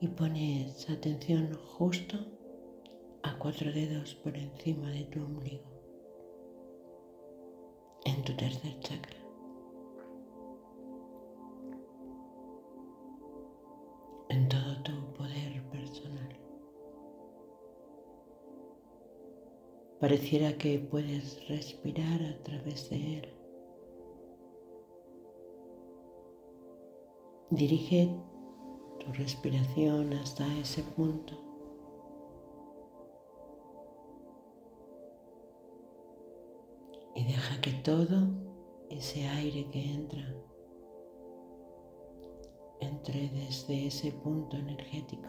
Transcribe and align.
y 0.00 0.08
pones 0.08 0.88
atención 0.90 1.54
justo 1.54 2.16
a 3.22 3.38
cuatro 3.38 3.72
dedos 3.72 4.14
por 4.16 4.36
encima 4.36 4.90
de 4.90 5.04
tu 5.04 5.22
ombligo, 5.22 5.64
en 8.04 8.22
tu 8.24 8.36
tercer 8.36 8.78
chakra. 8.80 9.26
en 14.28 14.48
todo 14.48 14.82
tu 14.82 14.92
poder 15.14 15.62
personal. 15.70 16.36
Pareciera 20.00 20.56
que 20.58 20.78
puedes 20.78 21.48
respirar 21.48 22.22
a 22.22 22.42
través 22.42 22.90
de 22.90 23.18
él. 23.18 23.28
Dirige 27.50 28.14
tu 29.06 29.12
respiración 29.12 30.12
hasta 30.14 30.44
ese 30.58 30.82
punto. 30.82 31.34
Y 37.14 37.24
deja 37.24 37.60
que 37.60 37.70
todo 37.84 38.28
ese 38.90 39.26
aire 39.28 39.68
que 39.70 39.94
entra 39.94 40.34
entre 42.80 43.28
desde 43.28 43.86
ese 43.86 44.10
punto 44.12 44.56
energético. 44.56 45.28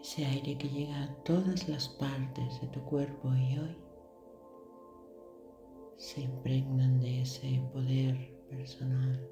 Ese 0.00 0.24
aire 0.24 0.56
que 0.58 0.68
llega 0.68 1.02
a 1.02 1.14
todas 1.24 1.68
las 1.68 1.88
partes 1.88 2.60
de 2.60 2.68
tu 2.68 2.80
cuerpo 2.84 3.34
y 3.34 3.58
hoy 3.58 3.76
se 5.96 6.20
impregnan 6.20 7.00
de 7.00 7.22
ese 7.22 7.60
poder 7.72 8.35
personal. 8.48 9.28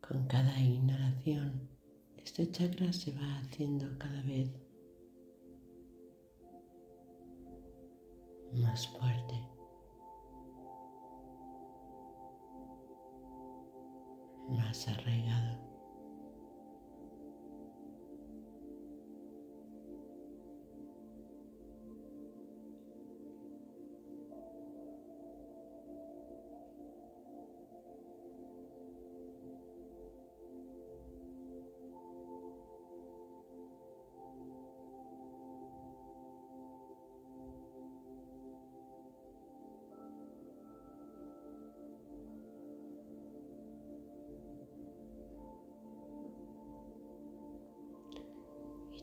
Con 0.00 0.26
cada 0.26 0.58
inhalación, 0.60 1.68
este 2.16 2.50
chakra 2.50 2.92
se 2.92 3.12
va 3.12 3.38
haciendo 3.38 3.86
cada 3.98 4.22
vez 4.22 4.50
más 8.52 8.86
fuerte. 8.88 9.54
más 14.48 14.88
arraigado. 14.88 15.73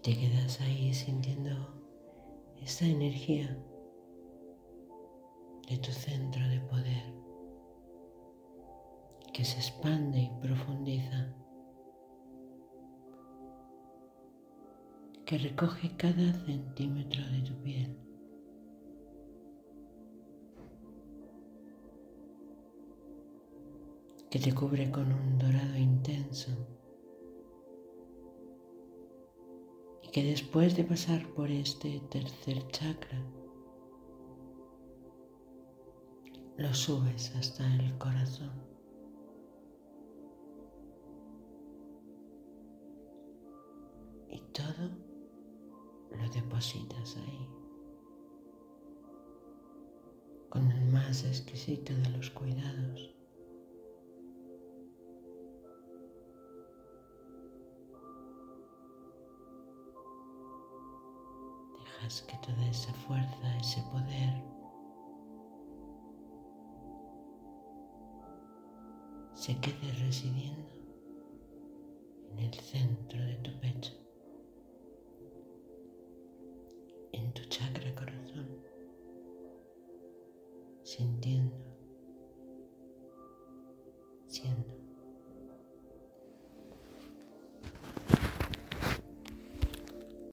Te 0.02 0.18
quedas 0.18 0.60
ahí 0.62 0.94
sintiendo 0.94 1.52
esa 2.60 2.86
energía 2.86 3.56
de 5.70 5.78
tu 5.78 5.92
centro 5.92 6.48
de 6.50 6.60
poder 6.62 7.14
que 9.32 9.46
se 9.46 9.58
expande 9.58 10.20
y 10.20 10.32
profundiza, 10.42 11.34
que 15.26 15.38
recoge 15.38 15.96
cada 15.96 16.34
centímetro 16.46 17.24
de 17.28 17.42
tu 17.44 17.54
piel. 17.62 17.98
que 24.32 24.40
te 24.40 24.54
cubre 24.54 24.90
con 24.90 25.12
un 25.12 25.38
dorado 25.38 25.76
intenso 25.76 26.81
que 30.12 30.24
después 30.24 30.76
de 30.76 30.84
pasar 30.84 31.26
por 31.34 31.50
este 31.50 32.02
tercer 32.10 32.68
chakra, 32.68 33.18
lo 36.58 36.74
subes 36.74 37.34
hasta 37.36 37.66
el 37.76 37.98
corazón. 37.98 38.52
Y 44.30 44.40
todo 44.52 44.90
lo 46.12 46.30
depositas 46.30 47.16
ahí, 47.16 47.50
con 50.50 50.70
el 50.72 50.92
más 50.92 51.24
exquisito 51.24 51.94
de 51.94 52.10
los 52.10 52.30
cuidados. 52.32 53.21
Que 62.10 62.38
toda 62.40 62.68
esa 62.68 62.92
fuerza, 62.94 63.58
ese 63.60 63.80
poder 63.84 64.44
se 69.36 69.56
quede 69.60 69.92
residiendo 70.00 70.72
en 72.32 72.40
el 72.40 72.54
centro 72.56 73.22
de 73.22 73.36
tu 73.36 73.60
pecho, 73.60 73.94
en 77.12 77.32
tu 77.34 77.44
chakra 77.46 77.94
corazón, 77.94 78.50
sintiendo, 80.84 81.56
siendo. 84.26 84.81